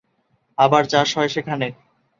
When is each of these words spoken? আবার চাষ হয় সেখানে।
আবার 0.57 0.83
চাষ 0.85 1.09
হয় 1.17 1.29
সেখানে। 1.29 1.67